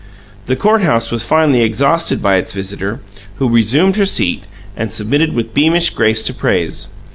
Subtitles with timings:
[0.47, 3.01] The court house was finally exhausted by its visitor,
[3.35, 6.87] who resumed her seat and submitted with beamish grace to praise.